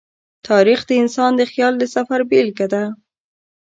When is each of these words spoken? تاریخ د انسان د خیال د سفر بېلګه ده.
تاریخ 0.47 0.79
د 0.89 0.91
انسان 1.03 1.31
د 1.37 1.41
خیال 1.51 1.73
د 1.79 1.83
سفر 1.95 2.19
بېلګه 2.29 2.67
ده. 2.73 2.83